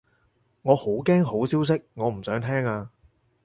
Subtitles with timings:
[0.63, 2.89] 我好驚好消息，我唔想聽啊